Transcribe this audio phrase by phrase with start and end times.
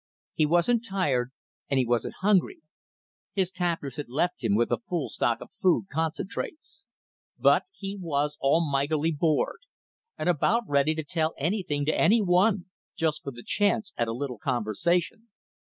[0.33, 1.31] He wasn't tired
[1.69, 2.63] and he wasn't hungry;
[3.33, 6.83] his captors had left him with a full stock of food concentrates.
[7.37, 9.59] But he was almightily bored,
[10.17, 14.39] and about ready to tell anything to anyone, just for the chance at a little
[14.39, 15.29] conversation.